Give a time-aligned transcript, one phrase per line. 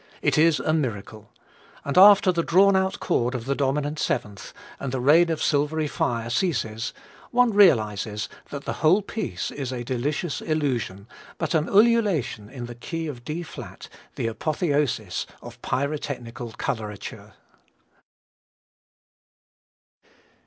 [0.23, 1.29] It is a miracle;
[1.85, 5.85] and after the drawn out chord of the dominant seventh and the rain of silvery
[5.87, 6.91] fire ceases
[7.29, 11.05] one realizes that the whole piece is a delicious illusion,
[11.37, 17.33] but an ululation in the key of D flat, the apotheosis of pyrotechnical colorature.